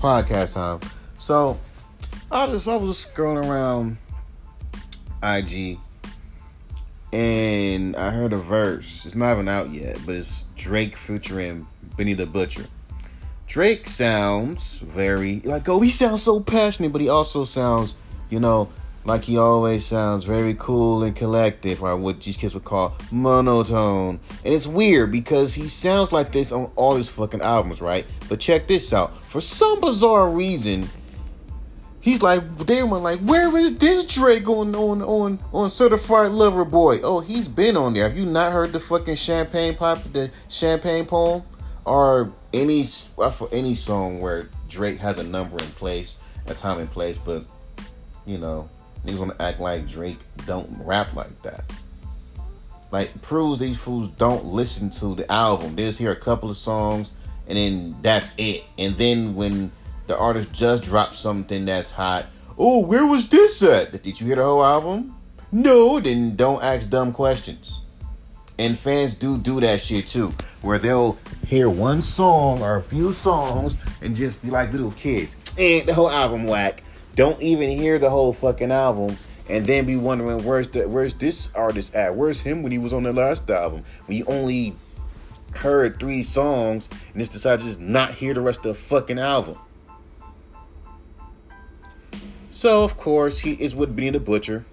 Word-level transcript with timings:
podcast 0.00 0.54
time. 0.54 0.80
So 1.18 1.58
I 2.30 2.46
just 2.46 2.66
I 2.66 2.76
was 2.76 3.04
scrolling 3.04 3.46
around 3.46 3.98
IG 5.22 5.78
and 7.12 7.94
I 7.96 8.10
heard 8.10 8.32
a 8.32 8.38
verse. 8.38 9.04
It's 9.04 9.14
not 9.14 9.32
even 9.32 9.48
out 9.48 9.70
yet, 9.70 9.98
but 10.06 10.14
it's 10.14 10.44
Drake 10.56 10.96
featuring 10.96 11.66
Benny 11.96 12.14
the 12.14 12.26
Butcher. 12.26 12.64
Drake 13.46 13.88
sounds 13.88 14.78
very 14.78 15.40
like 15.40 15.68
oh 15.68 15.80
he 15.80 15.90
sounds 15.90 16.22
so 16.22 16.40
passionate, 16.40 16.92
but 16.92 17.00
he 17.00 17.08
also 17.08 17.44
sounds, 17.44 17.96
you 18.30 18.40
know, 18.40 18.70
like 19.04 19.24
he 19.24 19.38
always 19.38 19.86
sounds 19.86 20.24
very 20.24 20.54
cool 20.58 21.02
and 21.02 21.16
collected, 21.16 21.80
or 21.80 21.96
what 21.96 22.20
these 22.20 22.36
kids 22.36 22.54
would 22.54 22.64
call 22.64 22.96
monotone. 23.10 24.20
And 24.44 24.54
it's 24.54 24.66
weird 24.66 25.10
because 25.10 25.54
he 25.54 25.68
sounds 25.68 26.12
like 26.12 26.32
this 26.32 26.52
on 26.52 26.70
all 26.76 26.96
his 26.96 27.08
fucking 27.08 27.40
albums, 27.40 27.80
right? 27.80 28.06
But 28.28 28.40
check 28.40 28.66
this 28.66 28.92
out. 28.92 29.16
For 29.24 29.40
some 29.40 29.80
bizarre 29.80 30.28
reason, 30.28 30.88
he's 32.00 32.22
like 32.22 32.58
they 32.66 32.82
were 32.82 32.98
like, 32.98 33.20
where 33.20 33.56
is 33.56 33.78
this 33.78 34.04
Drake 34.04 34.48
on 34.48 34.74
on 34.74 35.02
on 35.02 35.38
on 35.52 35.70
Certified 35.70 36.32
Lover 36.32 36.64
Boy? 36.64 37.00
Oh, 37.02 37.20
he's 37.20 37.48
been 37.48 37.76
on 37.76 37.94
there. 37.94 38.08
Have 38.08 38.18
you 38.18 38.26
not 38.26 38.52
heard 38.52 38.72
the 38.72 38.80
fucking 38.80 39.16
champagne 39.16 39.74
pop 39.74 40.02
the 40.12 40.30
champagne 40.48 41.06
poem? 41.06 41.42
Or 41.86 42.32
any 42.52 42.84
for 42.84 43.48
any 43.50 43.74
song 43.74 44.20
where 44.20 44.48
Drake 44.68 44.98
has 44.98 45.18
a 45.18 45.22
number 45.22 45.56
in 45.58 45.70
place, 45.72 46.18
a 46.46 46.54
time 46.54 46.78
in 46.78 46.86
place, 46.86 47.16
but 47.16 47.44
you 48.26 48.38
know, 48.38 48.68
niggas 49.04 49.18
wanna 49.18 49.36
act 49.40 49.60
like 49.60 49.88
Drake 49.88 50.18
don't 50.46 50.68
rap 50.84 51.14
like 51.14 51.42
that. 51.42 51.64
Like 52.90 53.20
proves 53.22 53.58
these 53.58 53.78
fools 53.78 54.08
don't 54.18 54.46
listen 54.46 54.90
to 54.90 55.14
the 55.14 55.30
album. 55.30 55.76
They 55.76 55.84
just 55.84 55.98
hear 55.98 56.12
a 56.12 56.16
couple 56.16 56.50
of 56.50 56.56
songs 56.56 57.12
and 57.46 57.56
then 57.56 57.96
that's 58.02 58.34
it. 58.38 58.64
And 58.78 58.96
then 58.96 59.34
when 59.34 59.72
the 60.06 60.16
artist 60.16 60.52
just 60.52 60.84
dropped 60.84 61.16
something 61.16 61.64
that's 61.64 61.92
hot, 61.92 62.26
oh, 62.58 62.78
where 62.78 63.06
was 63.06 63.28
this 63.28 63.62
at? 63.62 64.02
Did 64.02 64.20
you 64.20 64.26
hear 64.26 64.36
the 64.36 64.44
whole 64.44 64.64
album? 64.64 65.16
No, 65.52 65.98
then 65.98 66.36
don't 66.36 66.62
ask 66.62 66.88
dumb 66.88 67.12
questions. 67.12 67.80
And 68.58 68.78
fans 68.78 69.14
do 69.14 69.38
do 69.38 69.58
that 69.60 69.80
shit 69.80 70.06
too, 70.06 70.32
where 70.60 70.78
they'll 70.78 71.18
hear 71.46 71.68
one 71.70 72.02
song 72.02 72.62
or 72.62 72.76
a 72.76 72.82
few 72.82 73.12
songs 73.12 73.76
and 74.02 74.14
just 74.14 74.42
be 74.42 74.50
like 74.50 74.70
little 74.70 74.92
kids. 74.92 75.36
And 75.58 75.88
the 75.88 75.94
whole 75.94 76.10
album 76.10 76.46
whack. 76.46 76.82
Don't 77.20 77.42
even 77.42 77.68
hear 77.68 77.98
the 77.98 78.08
whole 78.08 78.32
fucking 78.32 78.72
album 78.72 79.14
and 79.46 79.66
then 79.66 79.84
be 79.84 79.94
wondering 79.94 80.42
where's 80.42 80.68
the 80.68 80.88
where's 80.88 81.12
this 81.12 81.54
artist 81.54 81.94
at? 81.94 82.14
Where's 82.16 82.40
him 82.40 82.62
when 82.62 82.72
he 82.72 82.78
was 82.78 82.94
on 82.94 83.02
the 83.02 83.12
last 83.12 83.50
album? 83.50 83.84
When 84.06 84.16
you 84.16 84.24
only 84.24 84.74
heard 85.54 86.00
three 86.00 86.22
songs 86.22 86.88
and 87.12 87.18
just 87.18 87.34
decided 87.34 87.60
to 87.60 87.66
just 87.66 87.78
not 87.78 88.14
hear 88.14 88.32
the 88.32 88.40
rest 88.40 88.60
of 88.60 88.72
the 88.72 88.74
fucking 88.74 89.18
album. 89.18 89.58
So 92.52 92.84
of 92.84 92.96
course 92.96 93.38
he 93.38 93.52
is 93.52 93.74
with 93.74 93.94
Benny 93.94 94.08
the 94.08 94.18
Butcher. 94.18 94.64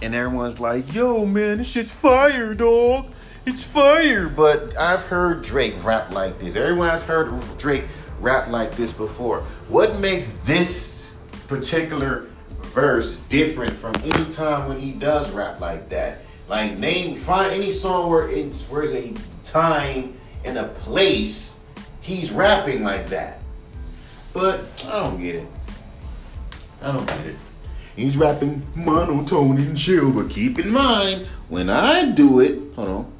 And 0.00 0.14
everyone's 0.14 0.60
like, 0.60 0.94
yo 0.94 1.26
man, 1.26 1.58
this 1.58 1.68
shit's 1.68 1.90
fire, 1.90 2.54
dog. 2.54 3.06
It's 3.44 3.64
fire. 3.64 4.28
But 4.28 4.78
I've 4.78 5.02
heard 5.02 5.42
Drake 5.42 5.74
rap 5.82 6.14
like 6.14 6.38
this. 6.38 6.54
Everyone 6.54 6.88
has 6.88 7.02
heard 7.02 7.32
Drake 7.58 7.86
rap 8.24 8.48
like 8.48 8.74
this 8.74 8.92
before. 8.92 9.40
What 9.68 9.98
makes 10.00 10.28
this 10.44 11.14
particular 11.46 12.26
verse 12.72 13.16
different 13.28 13.76
from 13.76 13.94
any 14.02 14.24
time 14.30 14.66
when 14.66 14.80
he 14.80 14.92
does 14.92 15.30
rap 15.30 15.60
like 15.60 15.88
that? 15.90 16.22
Like 16.48 16.78
name 16.78 17.16
find 17.16 17.52
any 17.52 17.70
song 17.70 18.10
where 18.10 18.28
it's 18.28 18.64
where's 18.64 18.92
a 18.92 19.14
time 19.44 20.18
and 20.44 20.58
a 20.58 20.68
place 20.68 21.60
he's 22.00 22.32
rapping 22.32 22.82
like 22.82 23.08
that. 23.10 23.40
But 24.32 24.64
I 24.86 25.04
don't 25.04 25.20
get 25.20 25.36
it. 25.36 25.46
I 26.82 26.92
don't 26.92 27.06
get 27.06 27.26
it. 27.26 27.36
He's 27.94 28.16
rapping 28.16 28.66
monotone 28.74 29.58
and 29.58 29.76
chill, 29.76 30.10
but 30.10 30.28
keep 30.28 30.58
in 30.58 30.70
mind 30.70 31.26
when 31.48 31.70
I 31.70 32.10
do 32.10 32.40
it, 32.40 32.74
hold 32.74 32.88
on. 32.88 33.13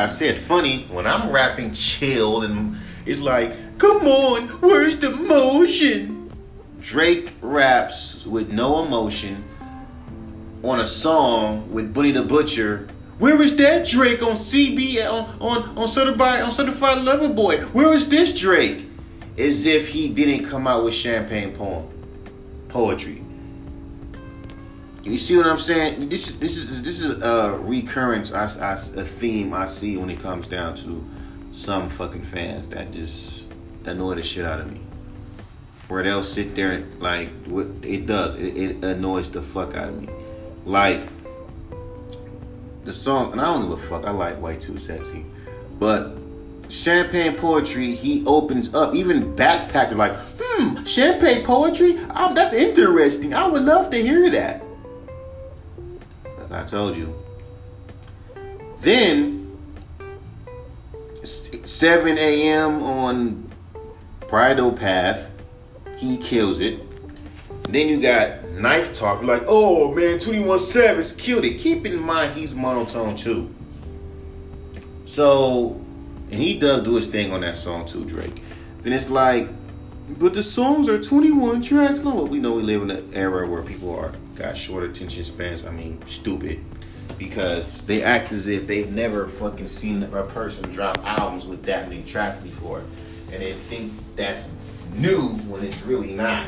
I 0.00 0.06
said, 0.06 0.40
funny 0.40 0.84
when 0.84 1.06
I'm 1.06 1.30
rapping 1.30 1.72
chill 1.72 2.42
and 2.42 2.76
it's 3.04 3.20
like, 3.20 3.52
come 3.78 3.98
on, 4.06 4.48
where's 4.60 4.96
the 4.96 5.10
motion? 5.10 6.32
Drake 6.80 7.34
raps 7.42 8.24
with 8.24 8.50
no 8.50 8.82
emotion 8.82 9.44
on 10.62 10.80
a 10.80 10.86
song 10.86 11.70
with 11.70 11.92
Bunny 11.92 12.12
the 12.12 12.22
Butcher. 12.22 12.88
Where 13.18 13.40
is 13.42 13.54
that 13.56 13.86
Drake 13.86 14.22
on 14.22 14.36
CB 14.36 15.06
on 15.06 15.38
on 15.42 15.78
on 15.78 15.86
certified 15.86 16.44
on 16.44 16.52
certified 16.52 17.02
lover 17.02 17.28
boy? 17.28 17.58
Where 17.66 17.92
is 17.92 18.08
this 18.08 18.32
Drake? 18.38 18.86
As 19.36 19.66
if 19.66 19.88
he 19.88 20.08
didn't 20.08 20.46
come 20.46 20.66
out 20.66 20.82
with 20.84 20.94
champagne 20.94 21.52
poem 21.52 21.86
poetry. 22.68 23.19
You 25.02 25.16
see 25.16 25.36
what 25.36 25.46
I'm 25.46 25.58
saying? 25.58 26.10
This 26.10 26.32
this 26.34 26.56
is 26.56 26.82
this 26.82 27.00
is 27.02 27.22
a 27.22 27.58
recurrence, 27.58 28.32
I, 28.32 28.44
I, 28.44 28.72
a 28.72 29.04
theme 29.04 29.54
I 29.54 29.66
see 29.66 29.96
when 29.96 30.10
it 30.10 30.20
comes 30.20 30.46
down 30.46 30.74
to 30.76 31.04
some 31.52 31.88
fucking 31.88 32.24
fans 32.24 32.68
that 32.68 32.90
just 32.92 33.52
annoy 33.86 34.16
the 34.16 34.22
shit 34.22 34.44
out 34.44 34.60
of 34.60 34.70
me. 34.70 34.80
Where 35.88 36.02
they'll 36.02 36.22
sit 36.22 36.54
there 36.54 36.86
like 36.98 37.30
what 37.46 37.66
it 37.82 38.06
does, 38.06 38.34
it, 38.34 38.58
it 38.58 38.84
annoys 38.84 39.30
the 39.30 39.40
fuck 39.40 39.74
out 39.74 39.88
of 39.88 40.00
me. 40.00 40.08
Like 40.66 41.00
the 42.84 42.92
song, 42.92 43.32
and 43.32 43.40
I 43.40 43.46
don't 43.46 43.70
give 43.70 43.78
a 43.78 43.88
fuck. 43.88 44.04
I 44.04 44.10
like 44.10 44.40
Way 44.40 44.58
2 44.58 44.76
Sexy, 44.76 45.24
but 45.78 46.12
Champagne 46.68 47.36
Poetry, 47.36 47.94
he 47.94 48.24
opens 48.26 48.74
up. 48.74 48.94
Even 48.94 49.34
Backpacker, 49.34 49.96
like, 49.96 50.16
hmm, 50.38 50.84
Champagne 50.84 51.44
Poetry. 51.44 51.96
Oh, 52.14 52.34
that's 52.34 52.52
interesting. 52.52 53.34
I 53.34 53.46
would 53.46 53.62
love 53.62 53.90
to 53.90 54.00
hear 54.00 54.30
that. 54.30 54.62
I 56.50 56.64
told 56.64 56.96
you. 56.96 57.14
Then 58.80 59.56
7 61.22 62.18
a.m. 62.18 62.82
on 62.82 63.50
Bridle 64.28 64.72
Path, 64.72 65.32
he 65.96 66.16
kills 66.16 66.60
it. 66.60 66.80
Then 67.64 67.88
you 67.88 68.00
got 68.00 68.44
Knife 68.50 68.94
Talk, 68.94 69.22
like, 69.22 69.44
oh 69.46 69.94
man, 69.94 70.18
21 70.18 70.58
Savage 70.58 71.16
killed 71.16 71.44
it. 71.44 71.58
Keep 71.58 71.86
in 71.86 72.00
mind 72.00 72.34
he's 72.36 72.54
monotone 72.54 73.16
too. 73.16 73.54
So, 75.04 75.80
and 76.30 76.40
he 76.40 76.58
does 76.58 76.82
do 76.82 76.96
his 76.96 77.06
thing 77.06 77.32
on 77.32 77.42
that 77.42 77.56
song 77.56 77.84
too, 77.84 78.04
Drake. 78.04 78.42
Then 78.82 78.92
it's 78.92 79.10
like, 79.10 79.48
but 80.18 80.34
the 80.34 80.42
songs 80.42 80.88
are 80.88 81.00
21 81.00 81.62
tracks. 81.62 82.00
No, 82.00 82.22
we 82.24 82.38
know 82.38 82.52
we 82.52 82.62
live 82.62 82.82
in 82.82 82.90
an 82.90 83.10
era 83.14 83.46
where 83.46 83.62
people 83.62 83.94
are 83.94 84.12
got 84.34 84.56
short 84.56 84.84
attention 84.84 85.24
spans. 85.24 85.64
I 85.64 85.70
mean, 85.70 86.00
stupid. 86.06 86.64
Because 87.18 87.84
they 87.84 88.02
act 88.02 88.32
as 88.32 88.46
if 88.46 88.66
they've 88.66 88.90
never 88.90 89.28
fucking 89.28 89.66
seen 89.66 90.02
a 90.02 90.22
person 90.22 90.70
drop 90.70 90.98
albums 91.06 91.46
with 91.46 91.62
that 91.64 91.88
many 91.88 92.02
tracks 92.02 92.38
before. 92.38 92.82
And 93.30 93.42
they 93.42 93.52
think 93.52 93.92
that's 94.16 94.50
new 94.94 95.28
when 95.48 95.62
it's 95.62 95.82
really 95.82 96.14
not. 96.14 96.46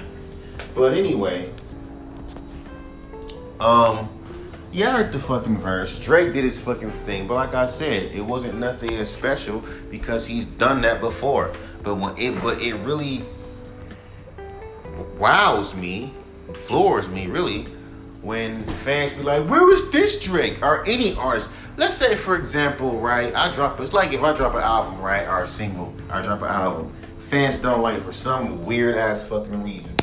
But 0.75 0.95
anyway, 0.95 1.51
um, 3.61 4.09
yeah, 4.73 4.89
I 4.89 5.03
heard 5.03 5.13
the 5.13 5.19
fucking 5.19 5.59
verse. 5.59 6.01
Drake 6.01 6.33
did 6.33 6.45
his 6.45 6.59
fucking 6.59 6.91
thing, 7.05 7.27
but 7.27 7.35
like 7.35 7.55
I 7.55 7.67
said, 7.67 8.11
it 8.13 8.23
wasn't 8.23 8.59
nothing 8.59 8.95
as 8.95 9.11
special 9.11 9.63
because 9.91 10.27
he's 10.27 10.47
done 10.47 10.81
that 10.83 11.01
before. 11.01 11.53
But 11.83 11.97
when 11.97 12.17
it, 12.17 12.41
but 12.43 12.63
it 12.63 12.75
really 12.77 13.23
wows 15.23 15.73
me, 15.77 16.13
floors 16.53 17.09
me 17.09 17.29
really, 17.29 17.63
when 18.23 18.65
fans 18.85 19.13
be 19.13 19.23
like, 19.23 19.49
"Where 19.49 19.71
is 19.71 19.89
this 19.93 20.21
Drake?" 20.21 20.61
or 20.63 20.85
any 20.85 21.15
artist. 21.15 21.49
Let's 21.77 21.95
say, 21.95 22.17
for 22.17 22.37
example, 22.37 22.99
right? 22.99 23.33
I 23.33 23.53
drop. 23.53 23.81
It's 23.81 23.93
like 23.93 24.13
if 24.13 24.25
I 24.25 24.33
drop 24.33 24.55
an 24.55 24.63
album, 24.63 25.01
right, 25.01 25.27
or 25.29 25.43
a 25.43 25.47
single. 25.47 25.95
I 26.11 26.23
drop 26.23 26.43
an 26.43 26.49
album. 26.49 26.93
Fans 27.19 27.59
don't 27.59 27.83
like 27.83 27.99
it 27.99 28.03
for 28.03 28.13
some 28.13 28.67
weird 28.67 28.97
ass 28.97 29.23
fucking 29.23 29.63
reason. 29.63 29.95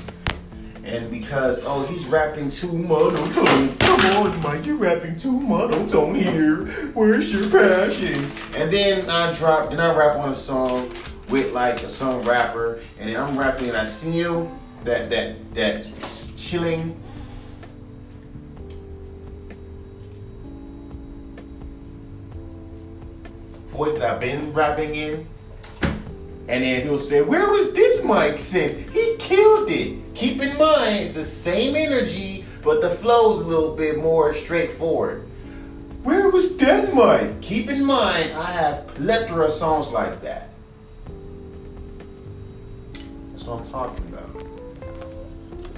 And 0.86 1.12
because, 1.12 1.64
oh, 1.68 1.86
he's 1.88 2.06
rapping 2.06 2.50
too 2.50 2.72
monotone. 2.72 3.28
Oh, 3.38 3.76
come 3.78 4.26
on, 4.26 4.42
Mike, 4.42 4.66
you're 4.66 4.78
rapping 4.78 5.18
too 5.18 5.34
monotone 5.34 6.12
oh, 6.12 6.14
here. 6.14 6.66
Where's 6.94 7.32
your 7.32 7.48
passion? 7.52 8.16
And 8.56 8.72
then 8.72 9.08
I 9.10 9.34
drop, 9.34 9.72
and 9.72 9.82
I 9.82 9.94
rap 9.94 10.16
on 10.16 10.32
a 10.32 10.36
song 10.36 10.90
with 11.28 11.52
like 11.52 11.76
a 11.84 11.90
song 11.90 12.24
rapper, 12.24 12.80
and 12.98 13.10
then 13.10 13.18
I'm 13.18 13.38
rapping 13.38 13.68
and 13.68 13.78
I 13.78 13.84
see 13.84 14.18
you, 14.18 14.50
that 14.84 15.10
that 15.10 15.54
that 15.56 15.86
chilling. 16.36 17.00
Voice 23.70 23.94
that 23.94 24.04
I've 24.04 24.20
been 24.20 24.52
rapping 24.54 24.96
in, 24.96 25.26
And 26.50 26.64
then 26.64 26.82
he'll 26.82 27.00
say, 27.00 27.22
Where 27.22 27.50
was 27.50 27.74
this 27.74 28.04
Mike 28.04 28.40
since? 28.40 28.74
He 28.92 29.16
killed 29.18 29.70
it. 29.70 30.00
Keep 30.16 30.42
in 30.42 30.58
mind, 30.58 30.98
it's 30.98 31.14
the 31.14 31.24
same 31.24 31.76
energy, 31.76 32.44
but 32.62 32.82
the 32.82 32.90
flow's 32.90 33.40
a 33.40 33.44
little 33.44 33.76
bit 33.76 34.00
more 34.00 34.34
straightforward. 34.34 35.24
Where 36.04 36.30
was 36.30 36.58
that 36.58 36.94
Mike? 36.94 37.40
Keep 37.42 37.70
in 37.70 37.86
mind, 37.86 38.34
I 38.34 38.52
have 38.52 38.88
plethora 38.88 39.46
of 39.46 39.52
songs 39.52 39.90
like 39.90 40.22
that. 40.24 40.50
That's 43.32 43.44
what 43.44 43.62
I'm 43.62 43.70
talking 43.70 44.06
about. 44.08 44.09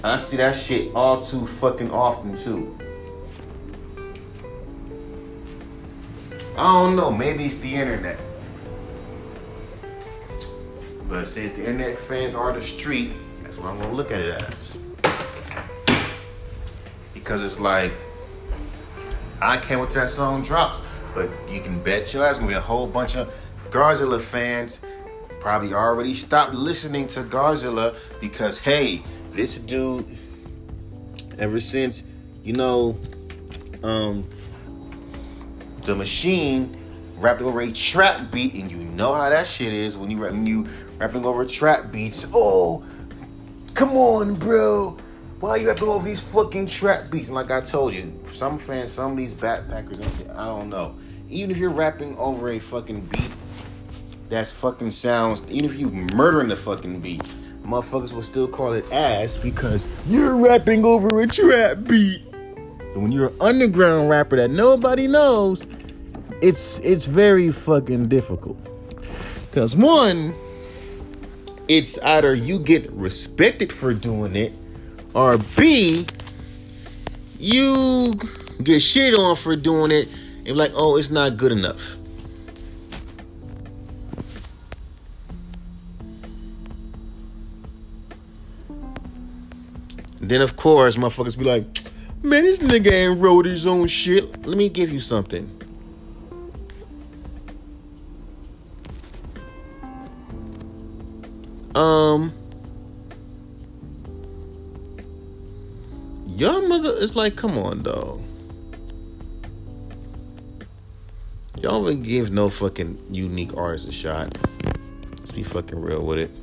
I 0.04 0.16
see 0.16 0.36
that 0.38 0.54
shit 0.54 0.92
all 0.94 1.22
too 1.22 1.46
fucking 1.46 1.90
often 1.92 2.34
too. 2.34 2.76
I 6.56 6.82
don't 6.82 6.96
know, 6.96 7.10
maybe 7.10 7.44
it's 7.44 7.54
the 7.56 7.74
internet. 7.74 8.18
But 11.08 11.26
since 11.26 11.52
the 11.52 11.60
internet 11.60 11.96
fans 11.96 12.34
are 12.34 12.52
the 12.52 12.60
street, 12.60 13.12
that's 13.42 13.56
what 13.56 13.68
I'm 13.68 13.78
gonna 13.78 13.94
look 13.94 14.10
at 14.10 14.20
it 14.20 14.42
as. 14.42 14.78
Because 17.14 17.42
it's 17.42 17.60
like, 17.60 17.92
I 19.40 19.56
can't 19.56 19.80
wait 19.80 19.90
till 19.90 20.02
that 20.02 20.10
song 20.10 20.42
drops. 20.42 20.80
But 21.14 21.30
you 21.48 21.60
can 21.60 21.80
bet 21.82 22.12
your 22.12 22.24
ass 22.24 22.38
gonna 22.38 22.48
be 22.48 22.54
a 22.54 22.60
whole 22.60 22.86
bunch 22.86 23.16
of 23.16 23.32
Garzilla 23.70 24.20
fans 24.20 24.80
probably 25.40 25.74
already 25.74 26.14
stopped 26.14 26.54
listening 26.54 27.06
to 27.08 27.20
Garzilla 27.22 27.96
because 28.20 28.58
hey, 28.58 29.02
this 29.34 29.58
dude, 29.58 30.06
ever 31.38 31.60
since, 31.60 32.04
you 32.42 32.52
know, 32.52 32.98
um, 33.82 34.26
the 35.84 35.94
machine 35.94 36.76
rapped 37.16 37.40
over 37.40 37.60
a 37.60 37.72
trap 37.72 38.30
beat, 38.30 38.54
and 38.54 38.70
you 38.70 38.78
know 38.78 39.14
how 39.14 39.28
that 39.28 39.46
shit 39.46 39.72
is 39.72 39.96
when 39.96 40.10
you 40.10 40.18
when 40.18 40.46
you 40.46 40.66
rapping 40.98 41.24
over 41.24 41.44
trap 41.44 41.90
beats. 41.90 42.26
Oh, 42.32 42.84
come 43.74 43.90
on, 43.90 44.34
bro. 44.34 44.96
Why 45.40 45.50
are 45.50 45.58
you 45.58 45.68
rapping 45.68 45.88
over 45.88 46.06
these 46.06 46.20
fucking 46.20 46.66
trap 46.66 47.10
beats? 47.10 47.28
And 47.28 47.34
like 47.34 47.50
I 47.50 47.60
told 47.60 47.94
you, 47.94 48.18
some 48.32 48.58
fans, 48.58 48.92
some 48.92 49.12
of 49.12 49.16
these 49.16 49.34
backpackers, 49.34 50.30
I 50.36 50.46
don't 50.46 50.70
know. 50.70 50.96
Even 51.28 51.50
if 51.50 51.56
you're 51.56 51.70
rapping 51.70 52.16
over 52.16 52.50
a 52.50 52.58
fucking 52.60 53.00
beat 53.06 53.30
that's 54.32 54.50
fucking 54.50 54.90
sounds, 54.90 55.42
even 55.50 55.66
if 55.66 55.78
you 55.78 55.90
murdering 55.90 56.48
the 56.48 56.56
fucking 56.56 57.00
beat, 57.00 57.22
motherfuckers 57.64 58.12
will 58.12 58.22
still 58.22 58.48
call 58.48 58.72
it 58.72 58.90
ass 58.92 59.36
because 59.36 59.86
you're 60.06 60.36
rapping 60.36 60.84
over 60.84 61.20
a 61.20 61.26
trap 61.26 61.78
beat. 61.84 62.22
And 62.32 63.02
when 63.02 63.12
you're 63.12 63.28
an 63.28 63.36
underground 63.40 64.10
rapper 64.10 64.36
that 64.36 64.50
nobody 64.50 65.06
knows, 65.06 65.62
it's 66.40 66.78
it's 66.78 67.06
very 67.06 67.50
fucking 67.50 68.08
difficult. 68.08 68.58
Cause 69.52 69.76
one, 69.76 70.34
it's 71.68 71.98
either 71.98 72.34
you 72.34 72.58
get 72.58 72.90
respected 72.92 73.72
for 73.72 73.94
doing 73.94 74.36
it, 74.36 74.52
or 75.14 75.38
B, 75.56 76.06
you 77.38 78.14
get 78.62 78.80
shit 78.80 79.14
on 79.14 79.36
for 79.36 79.56
doing 79.56 79.90
it 79.90 80.08
and 80.46 80.56
like, 80.56 80.70
oh, 80.74 80.96
it's 80.96 81.10
not 81.10 81.36
good 81.36 81.52
enough. 81.52 81.96
Then 90.32 90.40
of 90.40 90.56
course 90.56 90.96
motherfuckers 90.96 91.36
be 91.36 91.44
like, 91.44 91.64
man, 92.22 92.44
this 92.44 92.60
nigga 92.60 92.90
ain't 92.90 93.20
wrote 93.20 93.46
his 93.46 93.66
own 93.66 93.86
shit. 93.86 94.46
Let 94.46 94.56
me 94.56 94.68
give 94.68 94.90
you 94.90 95.00
something. 95.00 95.50
Um 101.74 102.32
Your 106.42 106.66
mother 106.66 106.90
is 106.90 107.14
like, 107.14 107.36
come 107.36 107.56
on, 107.58 107.82
dog. 107.82 108.20
Y'all 111.60 111.88
even 111.88 112.02
give 112.02 112.32
no 112.32 112.48
fucking 112.50 112.98
unique 113.10 113.56
artist 113.56 113.86
a 113.86 113.92
shot. 113.92 114.36
Let's 115.18 115.30
be 115.30 115.44
fucking 115.44 115.80
real 115.80 116.02
with 116.02 116.18
it. 116.18 116.41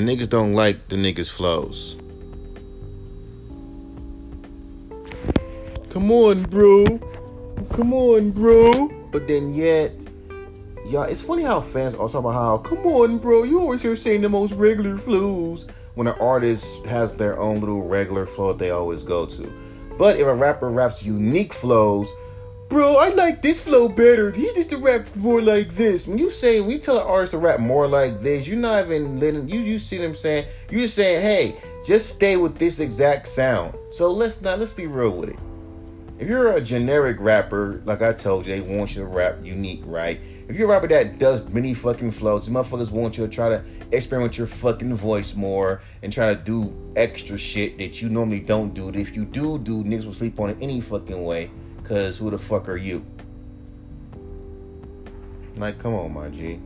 And 0.00 0.08
niggas 0.08 0.30
don't 0.30 0.54
like 0.54 0.88
the 0.88 0.96
niggas' 0.96 1.28
flows. 1.28 1.98
Come 5.90 6.10
on, 6.10 6.44
bro. 6.44 6.86
Come 7.74 7.92
on, 7.92 8.30
bro. 8.30 8.88
But 9.12 9.28
then 9.28 9.54
yet, 9.54 9.92
y'all, 10.86 11.02
it's 11.02 11.20
funny 11.20 11.42
how 11.42 11.60
fans 11.60 11.94
also 11.94 12.14
talk 12.14 12.30
about 12.30 12.32
how, 12.32 12.56
come 12.56 12.78
on, 12.86 13.18
bro, 13.18 13.42
you 13.42 13.60
always 13.60 13.82
hear 13.82 13.94
saying 13.94 14.22
the 14.22 14.30
most 14.30 14.54
regular 14.54 14.96
flows 14.96 15.66
when 15.96 16.06
an 16.06 16.16
artist 16.18 16.82
has 16.86 17.14
their 17.14 17.38
own 17.38 17.60
little 17.60 17.82
regular 17.82 18.24
flow 18.24 18.54
that 18.54 18.58
they 18.58 18.70
always 18.70 19.02
go 19.02 19.26
to. 19.26 19.52
But 19.98 20.18
if 20.18 20.26
a 20.26 20.34
rapper 20.34 20.70
raps 20.70 21.02
unique 21.02 21.52
flows, 21.52 22.08
bro, 22.70 22.96
I 22.96 23.08
like 23.08 23.42
this 23.42 23.60
flow 23.60 23.88
better. 23.88 24.30
He 24.30 24.44
just 24.54 24.70
to 24.70 24.78
rap 24.78 25.14
more 25.16 25.42
like 25.42 25.74
this. 25.74 26.06
When 26.06 26.16
you 26.16 26.30
say 26.30 26.60
when 26.60 26.70
you 26.70 26.78
tell 26.78 26.98
an 26.98 27.06
artist 27.06 27.32
to 27.32 27.38
rap 27.38 27.60
more 27.60 27.86
like 27.86 28.22
this, 28.22 28.46
you're 28.46 28.56
not 28.56 28.86
even 28.86 29.18
letting 29.20 29.48
you 29.48 29.60
you 29.60 29.78
see 29.78 29.98
them 29.98 30.14
saying 30.14 30.46
you're 30.70 30.82
just 30.82 30.94
saying, 30.94 31.20
hey, 31.20 31.60
just 31.84 32.14
stay 32.14 32.36
with 32.36 32.56
this 32.58 32.78
exact 32.78 33.28
sound. 33.28 33.74
So 33.92 34.10
let's 34.10 34.40
not 34.40 34.60
let's 34.60 34.72
be 34.72 34.86
real 34.86 35.10
with 35.10 35.30
it. 35.30 35.38
If 36.18 36.28
you're 36.28 36.52
a 36.52 36.60
generic 36.60 37.16
rapper, 37.18 37.82
like 37.84 38.02
I 38.02 38.12
told 38.12 38.46
you, 38.46 38.54
they 38.54 38.76
want 38.76 38.94
you 38.94 39.02
to 39.02 39.06
rap 39.06 39.36
unique, 39.42 39.82
right? 39.84 40.20
If 40.48 40.56
you're 40.56 40.68
a 40.68 40.72
rapper 40.72 40.88
that 40.88 41.18
does 41.18 41.48
many 41.48 41.74
fucking 41.74 42.12
flows, 42.12 42.46
these 42.46 42.54
motherfuckers 42.54 42.90
want 42.90 43.18
you 43.18 43.26
to 43.26 43.32
try 43.32 43.48
to 43.48 43.64
experiment 43.90 44.38
your 44.38 44.46
fucking 44.46 44.94
voice 44.94 45.34
more 45.34 45.80
and 46.02 46.12
try 46.12 46.32
to 46.34 46.40
do 46.40 46.72
extra 46.94 47.38
shit 47.38 47.78
that 47.78 48.00
you 48.00 48.08
normally 48.08 48.40
don't 48.40 48.74
do. 48.74 48.92
That 48.92 48.98
If 48.98 49.16
you 49.16 49.24
do 49.24 49.58
do, 49.58 49.82
niggas 49.82 50.04
will 50.04 50.14
sleep 50.14 50.38
on 50.38 50.50
it 50.50 50.58
any 50.60 50.80
fucking 50.80 51.24
way. 51.24 51.50
Cause 51.90 52.18
who 52.18 52.30
the 52.30 52.38
fuck 52.38 52.68
are 52.68 52.76
you? 52.76 53.04
Like, 55.56 55.80
come 55.80 55.92
on, 55.92 56.14
my 56.14 56.28
G. 56.28 56.60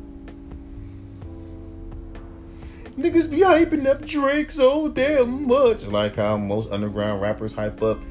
Niggas 2.98 3.30
be 3.30 3.38
hyping 3.38 3.86
up 3.86 4.04
Drake 4.04 4.50
so 4.50 4.88
damn 4.88 5.48
much. 5.48 5.82
Like 5.84 6.16
how 6.16 6.36
most 6.36 6.70
underground 6.70 7.22
rappers 7.22 7.54
hype 7.54 7.82
up 7.82 8.02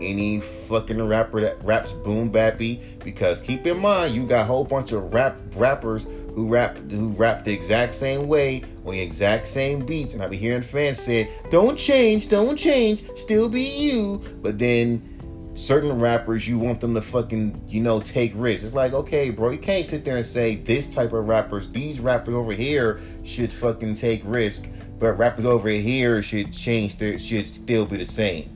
any 0.00 0.40
fucking 0.40 1.06
rapper 1.06 1.42
that 1.42 1.62
raps 1.62 1.92
boom 1.92 2.32
bappy 2.32 2.80
because 3.04 3.42
keep 3.42 3.66
in 3.66 3.78
mind 3.78 4.14
you 4.14 4.26
got 4.26 4.40
a 4.40 4.44
whole 4.44 4.64
bunch 4.64 4.92
of 4.92 5.12
rap 5.12 5.36
rappers 5.54 6.06
who 6.34 6.48
rap 6.48 6.76
who 6.90 7.10
rap 7.10 7.44
the 7.44 7.52
exact 7.52 7.94
same 7.94 8.26
way 8.26 8.64
on 8.84 8.92
the 8.92 9.00
exact 9.00 9.46
same 9.46 9.84
beats 9.84 10.14
and 10.14 10.22
I 10.22 10.26
be 10.26 10.36
hearing 10.36 10.62
fans 10.62 10.98
say 10.98 11.30
don't 11.50 11.78
change 11.78 12.30
don't 12.30 12.56
change 12.56 13.04
still 13.16 13.48
be 13.48 13.62
you 13.62 14.22
but 14.42 14.58
then 14.58 15.11
certain 15.54 16.00
rappers 16.00 16.48
you 16.48 16.58
want 16.58 16.80
them 16.80 16.94
to 16.94 17.02
fucking 17.02 17.62
you 17.68 17.80
know 17.80 18.00
take 18.00 18.32
risks 18.34 18.64
it's 18.64 18.74
like 18.74 18.92
okay 18.92 19.28
bro 19.28 19.50
you 19.50 19.58
can't 19.58 19.86
sit 19.86 20.04
there 20.04 20.16
and 20.16 20.24
say 20.24 20.56
this 20.56 20.92
type 20.92 21.12
of 21.12 21.28
rappers 21.28 21.68
these 21.70 22.00
rappers 22.00 22.34
over 22.34 22.52
here 22.52 23.00
should 23.22 23.52
fucking 23.52 23.94
take 23.94 24.22
risk 24.24 24.66
but 24.98 25.12
rappers 25.12 25.44
over 25.44 25.68
here 25.68 26.22
should 26.22 26.52
change 26.52 26.96
their 26.96 27.18
should 27.18 27.46
still 27.46 27.84
be 27.84 27.98
the 27.98 28.06
same 28.06 28.48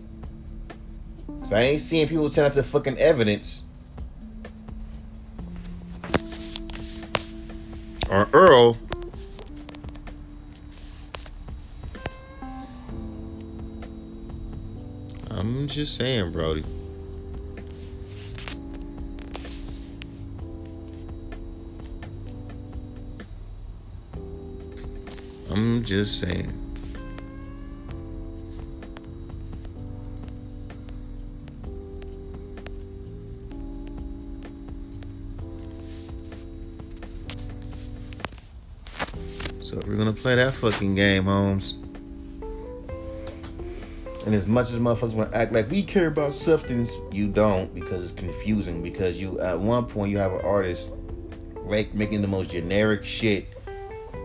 so 1.46 1.54
I 1.54 1.60
ain't 1.60 1.80
seeing 1.80 2.08
people 2.08 2.28
turn 2.28 2.46
out 2.46 2.54
the 2.54 2.64
fucking 2.64 2.98
evidence. 2.98 3.62
Or 8.10 8.28
Earl. 8.32 8.76
I'm 15.30 15.68
just 15.68 15.94
saying, 15.94 16.32
Brody. 16.32 16.64
I'm 25.56 25.82
just 25.82 26.20
saying. 26.20 26.52
So 39.62 39.80
we're 39.86 39.96
gonna 39.96 40.12
play 40.12 40.34
that 40.34 40.52
fucking 40.52 40.94
game, 40.94 41.24
Holmes. 41.24 41.72
And 44.26 44.34
as 44.34 44.46
much 44.46 44.70
as 44.72 44.76
motherfuckers 44.78 45.14
want 45.14 45.32
to 45.32 45.38
act 45.38 45.52
like 45.54 45.70
we 45.70 45.82
care 45.82 46.08
about 46.08 46.34
substance, 46.34 46.92
you 47.10 47.28
don't 47.28 47.74
because 47.74 48.04
it's 48.04 48.12
confusing. 48.12 48.82
Because 48.82 49.16
you 49.16 49.40
at 49.40 49.58
one 49.58 49.86
point 49.86 50.10
you 50.10 50.18
have 50.18 50.32
an 50.32 50.42
artist 50.42 50.90
making 51.64 52.20
the 52.20 52.28
most 52.28 52.50
generic 52.50 53.06
shit, 53.06 53.48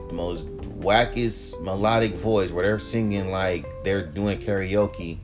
the 0.09 0.13
most 0.13 0.45
wackest 0.81 1.61
melodic 1.61 2.15
voice 2.15 2.51
where 2.51 2.65
they're 2.65 2.79
singing 2.79 3.31
like 3.31 3.65
they're 3.83 4.05
doing 4.05 4.39
karaoke. 4.39 5.17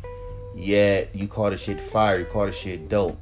Yet 0.56 1.16
you 1.16 1.28
call 1.28 1.50
the 1.50 1.58
shit 1.58 1.80
fire, 1.80 2.20
you 2.20 2.26
call 2.26 2.46
the 2.46 2.52
shit 2.52 2.90
dope. 2.90 3.20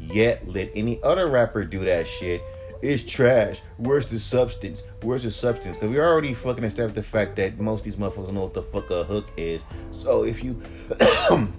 Yet 0.00 0.48
let 0.48 0.70
any 0.74 1.02
other 1.02 1.28
rapper 1.28 1.64
do 1.64 1.84
that 1.84 2.06
shit. 2.06 2.42
It's 2.80 3.04
trash. 3.04 3.60
Where's 3.76 4.06
the 4.06 4.20
substance? 4.20 4.84
Where's 5.02 5.24
the 5.24 5.32
substance? 5.32 5.76
Because 5.76 5.90
we 5.90 5.98
already 5.98 6.32
fucking 6.32 6.62
established 6.62 6.94
the 6.94 7.02
fact 7.02 7.34
that 7.36 7.58
most 7.58 7.80
of 7.80 7.84
these 7.86 7.96
motherfuckers 7.96 8.32
know 8.32 8.44
what 8.44 8.54
the 8.54 8.62
fuck 8.62 8.88
a 8.90 9.02
hook 9.02 9.28
is. 9.36 9.60
So 9.92 10.22
if 10.22 10.44
you 10.44 10.62
have 11.00 11.50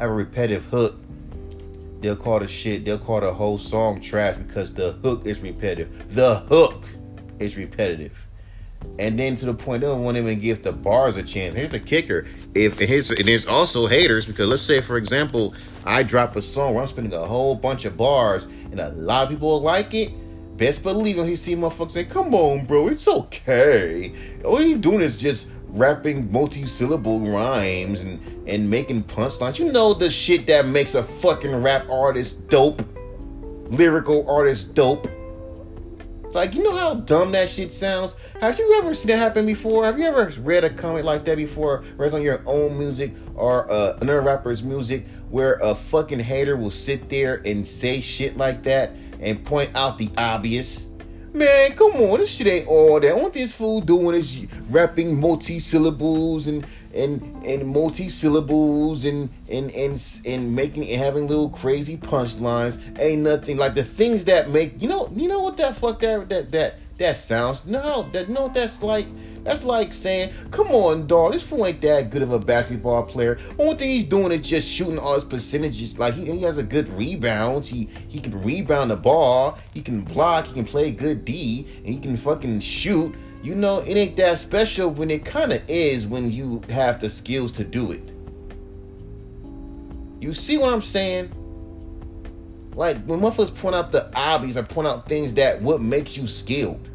a 0.00 0.12
repetitive 0.12 0.64
hook, 0.64 0.96
they'll 2.00 2.16
call 2.16 2.40
the 2.40 2.48
shit, 2.48 2.84
they'll 2.84 2.98
call 2.98 3.20
the 3.20 3.32
whole 3.32 3.58
song 3.58 4.00
trash 4.00 4.36
because 4.36 4.72
the 4.72 4.92
hook 4.92 5.26
is 5.26 5.40
repetitive. 5.40 6.14
The 6.14 6.36
hook 6.36 6.82
is 7.38 7.56
repetitive. 7.56 8.12
And 8.98 9.18
then 9.18 9.36
to 9.36 9.46
the 9.46 9.54
point 9.54 9.80
they 9.80 9.88
don't 9.88 10.04
want 10.04 10.16
even 10.16 10.38
give 10.40 10.62
the 10.62 10.72
bars 10.72 11.16
a 11.16 11.22
chance. 11.22 11.54
Here's 11.54 11.70
the 11.70 11.80
kicker: 11.80 12.26
if 12.54 12.78
and 12.78 12.88
here's 12.88 13.10
and 13.10 13.26
there's 13.26 13.46
also 13.46 13.86
haters 13.86 14.24
because 14.26 14.48
let's 14.48 14.62
say 14.62 14.80
for 14.80 14.96
example, 14.96 15.54
I 15.84 16.02
drop 16.02 16.36
a 16.36 16.42
song 16.42 16.74
where 16.74 16.82
I'm 16.82 16.88
spending 16.88 17.12
a 17.12 17.26
whole 17.26 17.54
bunch 17.54 17.84
of 17.84 17.96
bars 17.96 18.44
and 18.44 18.80
a 18.80 18.90
lot 18.90 19.24
of 19.24 19.28
people 19.30 19.60
like 19.60 19.94
it. 19.94 20.12
Best 20.56 20.84
believe 20.84 21.16
when 21.16 21.26
he 21.26 21.34
see 21.34 21.56
motherfuckers 21.56 21.90
say, 21.92 22.04
"Come 22.04 22.34
on, 22.34 22.66
bro, 22.66 22.86
it's 22.88 23.08
okay." 23.08 24.14
All 24.44 24.62
you 24.62 24.78
doing 24.78 25.00
is 25.00 25.18
just 25.18 25.48
rapping 25.68 26.30
multi-syllable 26.30 27.28
rhymes 27.28 28.00
and 28.00 28.20
and 28.46 28.70
making 28.70 29.02
punchlines. 29.04 29.58
You 29.58 29.72
know 29.72 29.94
the 29.94 30.08
shit 30.08 30.46
that 30.46 30.66
makes 30.66 30.94
a 30.94 31.02
fucking 31.02 31.62
rap 31.62 31.88
artist 31.90 32.48
dope, 32.48 32.82
lyrical 33.70 34.28
artist 34.30 34.74
dope. 34.74 35.08
Like 36.34 36.52
you 36.54 36.64
know 36.64 36.74
how 36.74 36.94
dumb 36.94 37.30
that 37.32 37.48
shit 37.48 37.72
sounds. 37.72 38.16
Have 38.40 38.58
you 38.58 38.74
ever 38.78 38.92
seen 38.92 39.06
that 39.06 39.18
happen 39.18 39.46
before? 39.46 39.84
Have 39.84 40.00
you 40.00 40.04
ever 40.04 40.32
read 40.40 40.64
a 40.64 40.70
comment 40.70 41.04
like 41.04 41.24
that 41.26 41.36
before, 41.36 41.84
where 41.94 42.06
it's 42.06 42.14
on 42.14 42.22
your 42.22 42.42
own 42.44 42.76
music 42.76 43.12
or 43.36 43.70
uh, 43.70 43.96
another 44.00 44.20
rapper's 44.20 44.64
music, 44.64 45.06
where 45.30 45.54
a 45.54 45.76
fucking 45.76 46.18
hater 46.18 46.56
will 46.56 46.72
sit 46.72 47.08
there 47.08 47.40
and 47.46 47.66
say 47.66 48.00
shit 48.00 48.36
like 48.36 48.64
that 48.64 48.90
and 49.20 49.44
point 49.44 49.70
out 49.76 49.96
the 49.96 50.10
obvious? 50.16 50.88
Man, 51.32 51.72
come 51.76 51.92
on, 51.92 52.18
this 52.18 52.30
shit 52.30 52.48
ain't 52.48 52.66
all 52.66 52.98
that. 52.98 53.16
What 53.16 53.32
this 53.32 53.52
fool 53.52 53.80
doing 53.80 54.16
is 54.16 54.44
rapping 54.70 55.20
multi 55.20 55.60
syllables 55.60 56.48
and 56.48 56.66
and 56.94 57.44
and 57.44 57.66
multi 57.66 58.08
syllables 58.08 59.04
and 59.04 59.28
and 59.48 59.70
and 59.72 60.20
and 60.24 60.54
making 60.54 60.88
and 60.88 61.00
having 61.00 61.26
little 61.26 61.50
crazy 61.50 61.96
punchlines. 61.96 62.78
Ain't 62.98 63.22
nothing 63.22 63.56
like 63.56 63.74
the 63.74 63.84
things 63.84 64.24
that 64.24 64.50
make 64.50 64.80
you 64.80 64.88
know 64.88 65.10
you 65.14 65.28
know 65.28 65.42
what 65.42 65.56
that 65.56 65.76
fuck 65.76 66.00
that 66.00 66.28
that 66.28 66.52
that 66.52 66.74
that 66.98 67.16
sounds 67.16 67.66
no 67.66 68.08
that 68.12 68.28
no 68.28 68.48
that's 68.48 68.82
like 68.82 69.06
that's 69.44 69.62
like 69.62 69.92
saying, 69.92 70.32
come 70.50 70.68
on, 70.68 71.06
dog, 71.06 71.32
this 71.32 71.42
fool 71.42 71.66
ain't 71.66 71.82
that 71.82 72.08
good 72.10 72.22
of 72.22 72.32
a 72.32 72.38
basketball 72.38 73.02
player. 73.04 73.38
Only 73.58 73.76
thing 73.76 73.90
he's 73.90 74.06
doing 74.06 74.32
is 74.32 74.40
just 74.40 74.66
shooting 74.66 74.98
all 74.98 75.14
his 75.14 75.24
percentages. 75.24 75.98
Like 75.98 76.14
he, 76.14 76.24
he 76.24 76.42
has 76.42 76.56
a 76.56 76.62
good 76.62 76.88
rebound. 76.96 77.66
He 77.66 77.90
he 78.08 78.20
can 78.20 78.42
rebound 78.42 78.90
the 78.90 78.96
ball. 78.96 79.58
He 79.74 79.82
can 79.82 80.00
block. 80.00 80.46
He 80.46 80.54
can 80.54 80.64
play 80.64 80.90
good 80.90 81.26
D. 81.26 81.68
And 81.84 81.94
he 81.94 82.00
can 82.00 82.16
fucking 82.16 82.60
shoot. 82.60 83.14
You 83.44 83.54
know, 83.54 83.80
it 83.80 83.94
ain't 83.94 84.16
that 84.16 84.38
special 84.38 84.88
when 84.88 85.10
it 85.10 85.26
kind 85.26 85.52
of 85.52 85.60
is 85.68 86.06
when 86.06 86.32
you 86.32 86.62
have 86.70 87.02
the 87.02 87.10
skills 87.10 87.52
to 87.52 87.62
do 87.62 87.92
it. 87.92 88.10
You 90.18 90.32
see 90.32 90.56
what 90.56 90.72
I'm 90.72 90.80
saying? 90.80 91.30
Like 92.74 92.96
when 93.04 93.20
motherfuckers 93.20 93.54
point 93.54 93.74
out 93.74 93.92
the 93.92 94.10
obvious 94.14 94.56
or 94.56 94.62
point 94.62 94.88
out 94.88 95.06
things 95.06 95.34
that 95.34 95.60
what 95.60 95.82
makes 95.82 96.16
you 96.16 96.26
skilled. 96.26 96.88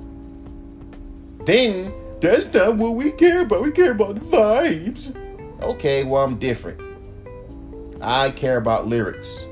Then 1.45 1.93
that's 2.19 2.51
not 2.51 2.77
what 2.77 2.95
we 2.95 3.11
care 3.11 3.41
about. 3.41 3.61
We 3.61 3.71
care 3.71 3.91
about 3.91 4.15
the 4.15 4.21
vibes. 4.21 5.15
Okay, 5.61 6.03
well 6.03 6.23
I'm 6.23 6.39
different. 6.39 6.81
I 8.01 8.31
care 8.31 8.57
about 8.57 8.87
lyrics. 8.87 9.45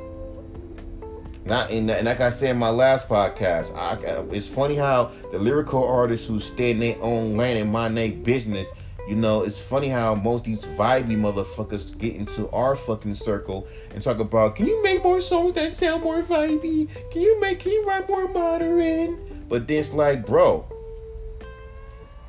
Not 1.47 1.71
in 1.71 1.89
and 1.89 2.05
like 2.05 2.19
I 2.19 2.29
said 2.29 2.51
in 2.51 2.57
my 2.57 2.69
last 2.69 3.07
podcast, 3.07 3.75
I, 3.75 3.95
it's 4.35 4.47
funny 4.47 4.75
how 4.75 5.11
the 5.31 5.39
lyrical 5.39 5.87
artists 5.87 6.27
who 6.27 6.39
stay 6.39 6.71
in 6.71 6.79
their 6.79 6.97
own 7.01 7.37
lane 7.37 7.57
and 7.57 7.71
mind 7.71 7.97
their 7.97 8.11
business 8.11 8.71
you 9.07 9.15
know, 9.15 9.43
it's 9.43 9.57
funny 9.57 9.87
how 9.87 10.15
most 10.15 10.43
these 10.43 10.65
vibey 10.65 11.15
motherfuckers 11.15 11.97
get 11.97 12.15
into 12.15 12.49
our 12.51 12.75
fucking 12.75 13.15
circle 13.15 13.65
and 13.93 14.03
talk 14.03 14.19
about, 14.19 14.57
can 14.57 14.67
you 14.67 14.83
make 14.83 15.01
more 15.01 15.21
songs 15.21 15.53
that 15.53 15.73
sound 15.73 16.03
more 16.03 16.21
vibey? 16.21 16.89
Can 17.09 17.21
you 17.21 17.39
make, 17.39 17.61
can 17.61 17.71
you 17.71 17.85
write 17.87 18.09
more 18.09 18.27
modern? 18.27 19.45
But 19.47 19.65
then 19.65 19.79
it's 19.79 19.93
like, 19.93 20.25
bro, 20.25 20.65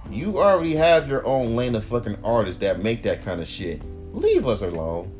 you 0.09 0.39
already 0.39 0.77
have 0.77 1.09
your 1.09 1.27
own 1.27 1.57
lane 1.57 1.75
of 1.75 1.85
fucking 1.85 2.19
artists 2.23 2.61
that 2.61 2.81
make 2.81 3.03
that 3.03 3.23
kind 3.25 3.41
of 3.41 3.49
shit. 3.49 3.83
Leave 4.15 4.47
us 4.47 4.63
alone. 4.63 5.11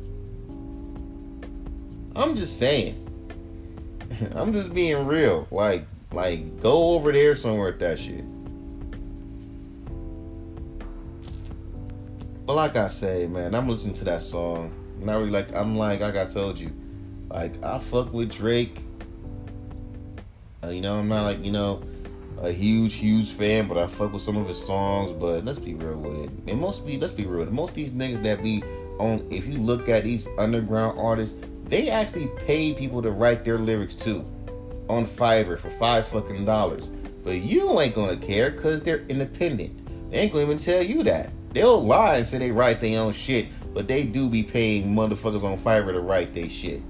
I'm 2.15 2.37
just 2.37 2.57
saying. 2.57 3.08
I'm 4.35 4.53
just 4.53 4.73
being 4.73 5.05
real. 5.07 5.47
Like, 5.51 5.85
like, 6.11 6.61
go 6.61 6.93
over 6.93 7.11
there 7.11 7.35
somewhere 7.35 7.71
with 7.71 7.79
that 7.79 7.99
shit. 7.99 8.25
But 12.49 12.55
like 12.55 12.75
I 12.75 12.87
say, 12.87 13.27
man, 13.27 13.53
I'm 13.53 13.69
listening 13.69 13.93
to 13.95 14.05
that 14.05 14.23
song. 14.23 14.73
Not 14.97 15.17
really 15.17 15.29
like 15.29 15.53
I'm 15.53 15.77
like 15.77 15.99
like 15.99 16.15
I 16.15 16.25
told 16.25 16.57
you, 16.57 16.73
like 17.29 17.63
I 17.63 17.77
fuck 17.77 18.11
with 18.11 18.31
Drake. 18.31 18.81
Uh, 20.63 20.69
you 20.69 20.81
know, 20.81 20.97
I'm 20.97 21.07
not 21.07 21.25
like 21.25 21.45
you 21.45 21.51
know 21.51 21.83
a 22.41 22.51
huge 22.51 22.95
huge 22.95 23.29
fan, 23.29 23.67
but 23.67 23.77
I 23.77 23.85
fuck 23.85 24.13
with 24.13 24.23
some 24.23 24.35
of 24.35 24.47
his 24.47 24.65
songs. 24.65 25.11
But 25.11 25.45
let's 25.45 25.59
be 25.59 25.75
real 25.75 25.97
with 25.97 26.23
it. 26.23 26.31
And 26.51 26.59
most 26.59 26.87
be 26.87 26.97
let's 26.97 27.13
be 27.13 27.27
real. 27.27 27.45
Most 27.51 27.69
of 27.69 27.75
these 27.75 27.91
niggas 27.91 28.23
that 28.23 28.41
be 28.41 28.63
on, 28.99 29.27
if 29.29 29.45
you 29.45 29.59
look 29.59 29.87
at 29.87 30.03
these 30.03 30.27
underground 30.39 30.99
artists, 30.99 31.37
they 31.69 31.89
actually 31.89 32.27
pay 32.45 32.73
people 32.73 33.01
to 33.01 33.11
write 33.11 33.45
their 33.45 33.59
lyrics 33.59 33.95
too, 33.95 34.25
on 34.89 35.05
Fiverr 35.05 35.59
for 35.59 35.69
five 35.69 36.07
fucking 36.07 36.43
dollars. 36.43 36.87
But 37.23 37.37
you 37.37 37.79
ain't 37.79 37.93
gonna 37.93 38.17
care 38.17 38.49
because 38.49 38.81
they're 38.81 39.05
independent. 39.07 40.11
They 40.11 40.17
ain't 40.17 40.33
gonna 40.33 40.45
even 40.45 40.57
tell 40.57 40.81
you 40.81 41.03
that. 41.03 41.29
They'll 41.53 41.83
lie 41.83 42.17
and 42.17 42.27
say 42.27 42.39
they 42.39 42.51
write 42.51 42.81
their 42.81 42.99
own 42.99 43.13
shit, 43.13 43.47
but 43.73 43.87
they 43.87 44.03
do 44.03 44.29
be 44.29 44.41
paying 44.41 44.95
motherfuckers 44.95 45.43
on 45.43 45.57
Fiverr 45.59 45.93
to 45.93 45.99
write 45.99 46.33
their 46.33 46.49
shit. 46.49 46.81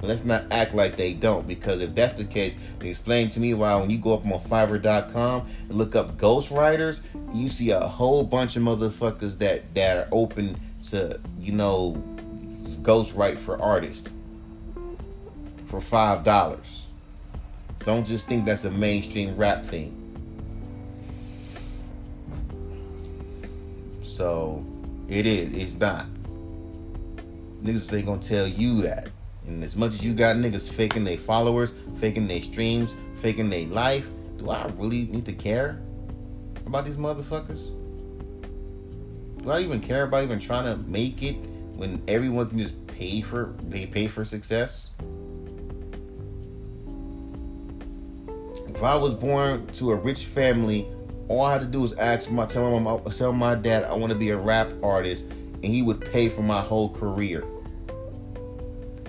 Let's 0.00 0.24
not 0.24 0.44
act 0.50 0.74
like 0.74 0.96
they 0.96 1.12
don't, 1.12 1.46
because 1.46 1.80
if 1.80 1.94
that's 1.94 2.14
the 2.14 2.24
case, 2.24 2.56
explain 2.80 3.30
to 3.30 3.40
me 3.40 3.54
why 3.54 3.76
when 3.76 3.88
you 3.88 3.98
go 3.98 4.14
up 4.14 4.26
on 4.26 4.40
Fiverr.com 4.40 5.46
and 5.68 5.78
look 5.78 5.94
up 5.94 6.16
ghostwriters, 6.16 7.00
you 7.32 7.48
see 7.48 7.70
a 7.70 7.80
whole 7.80 8.24
bunch 8.24 8.56
of 8.56 8.62
motherfuckers 8.62 9.38
that 9.38 9.74
that 9.74 9.98
are 9.98 10.08
open 10.10 10.58
to, 10.88 11.20
you 11.38 11.52
know, 11.52 12.02
ghostwrite 12.82 13.38
for 13.38 13.60
artists 13.62 14.10
for 15.72 15.80
five 15.80 16.22
dollars. 16.22 16.84
Don't 17.78 18.06
just 18.06 18.26
think 18.26 18.44
that's 18.44 18.64
a 18.64 18.70
mainstream 18.70 19.34
rap 19.36 19.64
thing. 19.64 19.96
So 24.02 24.62
it 25.08 25.24
is. 25.24 25.54
It's 25.54 25.74
not. 25.80 26.08
Niggas 27.64 27.90
ain't 27.96 28.04
gonna 28.04 28.20
tell 28.20 28.46
you 28.46 28.82
that. 28.82 29.08
And 29.46 29.64
as 29.64 29.74
much 29.74 29.94
as 29.94 30.04
you 30.04 30.12
got 30.12 30.36
niggas 30.36 30.70
faking 30.70 31.04
their 31.04 31.16
followers, 31.16 31.72
faking 31.98 32.26
their 32.28 32.42
streams, 32.42 32.94
faking 33.22 33.48
their 33.48 33.66
life, 33.68 34.06
do 34.36 34.50
I 34.50 34.66
really 34.76 35.06
need 35.06 35.24
to 35.24 35.32
care 35.32 35.80
about 36.66 36.84
these 36.84 36.98
motherfuckers? 36.98 37.62
Do 39.42 39.50
I 39.50 39.60
even 39.60 39.80
care 39.80 40.02
about 40.02 40.24
even 40.24 40.38
trying 40.38 40.66
to 40.66 40.76
make 40.86 41.22
it 41.22 41.36
when 41.76 42.04
everyone 42.08 42.50
can 42.50 42.58
just 42.58 42.86
pay 42.88 43.22
for 43.22 43.54
pay, 43.70 43.86
pay 43.86 44.06
for 44.06 44.22
success? 44.22 44.90
If 48.82 48.86
I 48.86 48.96
was 48.96 49.14
born 49.14 49.64
to 49.74 49.92
a 49.92 49.94
rich 49.94 50.24
family 50.24 50.88
all 51.28 51.42
I 51.42 51.52
had 51.52 51.60
to 51.60 51.68
do 51.68 51.82
was 51.82 51.92
ask 51.92 52.32
my 52.32 52.46
tell 52.46 52.80
my 52.80 52.98
tell 53.12 53.32
my 53.32 53.54
dad 53.54 53.84
I 53.84 53.94
want 53.94 54.12
to 54.12 54.18
be 54.18 54.30
a 54.30 54.36
rap 54.36 54.72
artist, 54.82 55.22
and 55.22 55.64
he 55.64 55.82
would 55.82 56.00
pay 56.00 56.28
for 56.28 56.42
my 56.42 56.60
whole 56.60 56.90
career. 56.90 57.44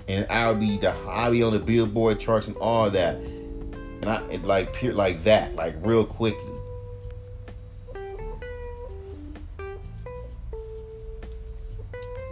And 0.06 0.28
I 0.30 0.48
would 0.48 0.60
be 0.60 0.78
the 0.78 0.92
I 0.92 1.28
be 1.28 1.42
on 1.42 1.54
the 1.54 1.58
Billboard 1.58 2.20
charts 2.20 2.46
and 2.46 2.56
all 2.58 2.88
that, 2.88 3.16
and 3.16 4.04
I 4.04 4.20
like 4.44 4.80
like 4.80 5.24
that, 5.24 5.56
like 5.56 5.74
real 5.80 6.04
quickly. 6.04 6.52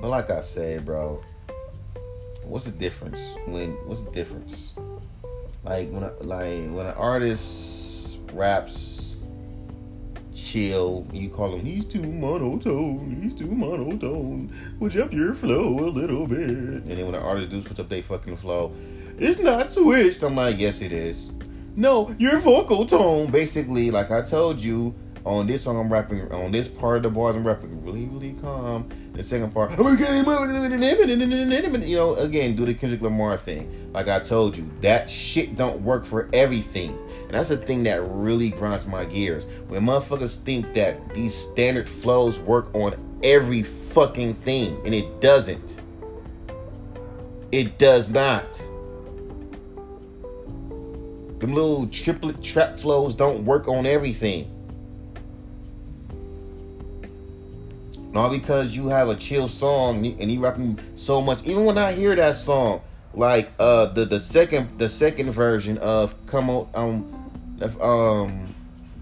But 0.00 0.08
like 0.08 0.30
I 0.30 0.42
said, 0.42 0.86
bro, 0.86 1.20
what's 2.44 2.66
the 2.66 2.70
difference 2.70 3.34
when 3.46 3.72
what's 3.88 4.04
the 4.04 4.12
difference? 4.12 4.74
Like 5.64 5.90
when 5.90 6.02
a, 6.02 6.12
like 6.20 6.70
when 6.70 6.86
an 6.86 6.94
artist 6.96 8.18
raps 8.32 9.16
chill. 10.34 11.06
You 11.12 11.28
call 11.28 11.54
him, 11.54 11.64
he's 11.64 11.86
too 11.86 12.02
monotone, 12.02 13.20
he's 13.22 13.34
too 13.34 13.46
monotone. 13.46 14.52
Switch 14.78 14.96
up 14.96 15.12
your 15.12 15.34
flow 15.34 15.78
a 15.78 15.88
little 15.88 16.26
bit. 16.26 16.48
And 16.48 16.90
then 16.90 17.04
when 17.04 17.12
the 17.12 17.20
artist 17.20 17.50
do 17.50 17.62
switch 17.62 17.80
up 17.80 17.88
their 17.88 18.02
fucking 18.02 18.36
flow, 18.36 18.72
it's 19.18 19.38
not 19.38 19.72
switched. 19.72 20.22
I'm 20.22 20.36
like, 20.36 20.58
yes, 20.58 20.82
it 20.82 20.92
is. 20.92 21.30
No, 21.76 22.14
your 22.18 22.38
vocal 22.38 22.84
tone. 22.84 23.30
Basically, 23.30 23.90
like 23.90 24.10
I 24.10 24.22
told 24.22 24.60
you, 24.60 24.94
on 25.24 25.46
this 25.46 25.62
song 25.62 25.78
I'm 25.78 25.92
rapping 25.92 26.30
on 26.32 26.52
this 26.52 26.68
part 26.68 26.98
of 26.98 27.02
the 27.04 27.10
bars 27.10 27.36
I'm 27.36 27.46
rapping 27.46 27.84
really 27.84 28.06
really 28.06 28.32
calm. 28.40 28.88
The 29.12 29.22
second 29.22 29.52
part, 29.52 29.70
you 29.70 29.76
know, 31.96 32.14
again 32.14 32.56
do 32.56 32.64
the 32.64 32.74
Kendrick 32.74 33.02
Lamar 33.02 33.36
thing. 33.36 33.90
Like 33.92 34.08
I 34.08 34.20
told 34.20 34.56
you, 34.56 34.70
that 34.80 35.10
shit 35.10 35.56
don't 35.56 35.82
work 35.82 36.04
for 36.04 36.28
everything. 36.32 36.98
And 37.24 37.32
that's 37.32 37.50
the 37.50 37.56
thing 37.56 37.82
that 37.84 38.02
really 38.02 38.50
grinds 38.50 38.86
my 38.86 39.04
gears. 39.04 39.44
When 39.68 39.86
motherfuckers 39.86 40.38
think 40.38 40.74
that 40.74 41.14
these 41.14 41.34
standard 41.34 41.88
flows 41.88 42.38
work 42.38 42.74
on 42.74 42.94
every 43.22 43.62
fucking 43.62 44.34
thing, 44.36 44.80
and 44.84 44.94
it 44.94 45.20
doesn't. 45.20 45.80
It 47.50 47.78
does 47.78 48.10
not. 48.10 48.52
The 51.38 51.46
little 51.46 51.86
triplet 51.88 52.42
trap 52.42 52.78
flows 52.78 53.14
don't 53.14 53.44
work 53.44 53.68
on 53.68 53.86
everything. 53.86 54.48
Not 58.12 58.30
because 58.30 58.76
you 58.76 58.88
have 58.88 59.08
a 59.08 59.16
chill 59.16 59.48
song 59.48 60.04
and 60.04 60.30
you 60.30 60.40
rapping 60.40 60.78
so 60.96 61.20
much. 61.20 61.42
Even 61.44 61.64
when 61.64 61.78
I 61.78 61.92
hear 61.92 62.14
that 62.14 62.36
song, 62.36 62.82
like 63.14 63.50
uh 63.58 63.86
the 63.86 64.04
the 64.04 64.20
second 64.20 64.78
the 64.78 64.88
second 64.88 65.32
version 65.32 65.78
of 65.78 66.14
come 66.26 66.48
um 66.74 67.32
um 67.80 68.54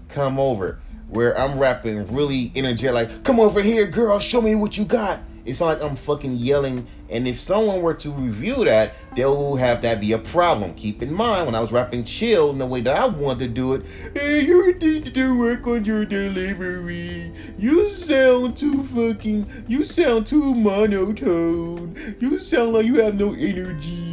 come 0.09 0.39
over 0.39 0.79
where 1.07 1.37
I'm 1.39 1.57
rapping 1.57 2.13
really 2.13 2.51
energetic 2.55 2.93
like 2.93 3.23
come 3.23 3.39
over 3.39 3.61
here 3.61 3.87
girl 3.87 4.19
show 4.19 4.41
me 4.41 4.55
what 4.55 4.77
you 4.77 4.83
got 4.83 5.19
it's 5.45 5.61
like 5.61 5.81
I'm 5.81 5.95
fucking 5.95 6.35
yelling. 6.35 6.87
And 7.09 7.27
if 7.27 7.39
someone 7.39 7.81
were 7.81 7.93
to 7.95 8.11
review 8.11 8.63
that, 8.65 8.93
they'll 9.15 9.55
have 9.55 9.81
that 9.81 9.99
be 9.99 10.11
a 10.13 10.17
problem. 10.17 10.73
Keep 10.75 11.01
in 11.01 11.13
mind, 11.13 11.45
when 11.45 11.55
I 11.55 11.59
was 11.59 11.71
rapping 11.71 12.03
chill 12.03 12.49
in 12.49 12.57
the 12.57 12.65
way 12.65 12.81
that 12.81 12.97
I 12.97 13.05
wanted 13.07 13.39
to 13.39 13.47
do 13.47 13.73
it, 13.73 13.83
hey, 14.13 14.41
you 14.41 14.73
need 14.73 15.13
to 15.13 15.39
work 15.39 15.67
on 15.67 15.85
your 15.85 16.05
delivery. 16.05 17.33
You 17.57 17.89
sound 17.89 18.57
too 18.57 18.83
fucking, 18.83 19.65
you 19.67 19.85
sound 19.85 20.27
too 20.27 20.55
monotone. 20.55 22.15
You 22.19 22.39
sound 22.39 22.73
like 22.73 22.85
you 22.85 23.01
have 23.01 23.15
no 23.15 23.33
energy. 23.33 24.10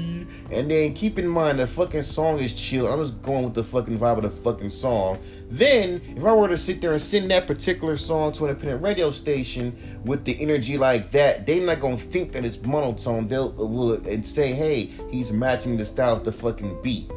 And 0.51 0.71
then 0.71 0.95
keep 0.95 1.19
in 1.19 1.29
mind, 1.29 1.59
the 1.59 1.67
fucking 1.67 2.03
song 2.03 2.39
is 2.39 2.55
chill. 2.55 2.91
I'm 2.91 3.01
just 3.01 3.21
going 3.23 3.45
with 3.45 3.55
the 3.55 3.65
fucking 3.65 3.99
vibe 3.99 4.19
of 4.19 4.23
the 4.23 4.43
fucking 4.43 4.71
song. 4.71 5.19
Then, 5.51 6.01
if 6.17 6.25
I 6.25 6.33
were 6.33 6.49
to 6.49 6.57
sit 6.57 6.81
there 6.81 6.93
and 6.93 7.01
send 7.01 7.31
that 7.31 7.47
particular 7.47 7.97
song 7.97 8.33
to 8.33 8.45
an 8.45 8.51
independent 8.51 8.83
radio 8.83 9.11
station 9.11 10.01
with 10.05 10.25
the 10.25 10.41
energy 10.41 10.79
like 10.79 11.11
that, 11.13 11.47
they're 11.47 11.65
not 11.65 11.81
gonna 11.81 11.97
think 11.97 12.33
that 12.33 12.45
it's 12.45 12.61
monotone. 12.63 13.29
They'll 13.29 13.53
will 13.53 13.95
and 14.07 14.27
say, 14.27 14.53
"Hey, 14.53 14.91
he's 15.11 15.33
matching 15.33 15.77
the 15.77 15.85
style 15.85 16.17
of 16.17 16.25
the 16.25 16.33
fucking 16.33 16.83
beat." 16.83 17.11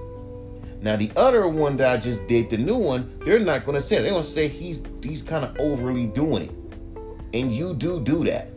Now, 0.82 0.96
the 0.96 1.12
other 1.16 1.48
one 1.48 1.78
that 1.78 1.88
I 1.88 1.98
just 1.98 2.26
did, 2.28 2.50
the 2.50 2.58
new 2.58 2.78
one, 2.78 3.20
they're 3.24 3.40
not 3.40 3.66
gonna 3.66 3.82
say. 3.82 4.02
They're 4.02 4.12
gonna 4.12 4.24
say 4.24 4.48
he's 4.48 4.82
he's 5.04 5.22
kind 5.22 5.44
of 5.44 5.58
overly 5.60 6.08
doing 6.08 6.44
it, 6.44 7.38
and 7.38 7.54
you 7.54 7.74
do 7.74 8.00
do 8.00 8.24
that. 8.26 8.50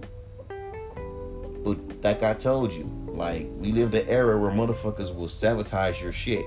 But 1.65 1.79
like 2.03 2.23
I 2.23 2.35
told 2.35 2.73
you, 2.73 2.89
like 3.17 3.47
we 3.59 3.73
live 3.73 3.91
the 3.91 4.09
era 4.09 4.39
where 4.39 4.51
motherfuckers 4.51 5.15
will 5.15 5.29
sabotage 5.29 6.03
your 6.03 6.13
shit 6.13 6.45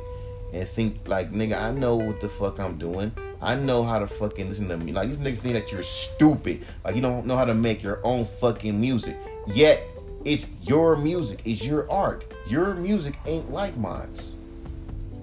and 0.53 0.67
think 0.67 1.07
like, 1.07 1.31
nigga, 1.31 1.59
I 1.59 1.71
know 1.71 1.95
what 1.95 2.21
the 2.21 2.29
fuck 2.29 2.59
I'm 2.59 2.77
doing. 2.77 3.11
I 3.41 3.55
know 3.55 3.83
how 3.83 3.99
to 3.99 4.07
fucking 4.07 4.49
listen 4.49 4.67
to 4.69 4.77
me. 4.77 4.91
Like 4.91 5.09
these 5.09 5.19
niggas 5.19 5.39
think 5.39 5.53
that 5.53 5.71
you're 5.71 5.83
stupid. 5.83 6.65
Like 6.83 6.95
you 6.95 7.01
don't 7.01 7.25
know 7.25 7.37
how 7.37 7.45
to 7.45 7.53
make 7.53 7.83
your 7.83 7.99
own 8.03 8.25
fucking 8.25 8.79
music. 8.79 9.17
Yet 9.47 9.81
it's 10.25 10.47
your 10.61 10.97
music. 10.97 11.41
It's 11.45 11.63
your 11.63 11.89
art. 11.91 12.25
Your 12.47 12.73
music 12.73 13.15
ain't 13.25 13.51
like 13.51 13.77
mine's. 13.77 14.31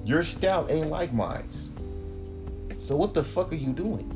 Your 0.05 0.23
style 0.23 0.67
ain't 0.71 0.89
like 0.89 1.13
mine's. 1.13 1.71
So 2.79 2.97
what 2.97 3.15
the 3.15 3.25
fuck 3.25 3.51
are 3.53 3.57
you 3.57 3.73
doing? 3.73 4.11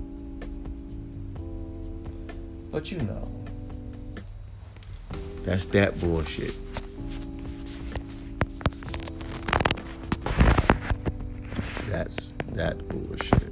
But 2.71 2.91
you 2.93 2.99
know. 3.01 3.35
That's 5.45 5.67
that 5.67 5.99
bullshit. 5.99 6.55
That's 11.91 12.35
that 12.53 12.87
bullshit. 12.89 13.48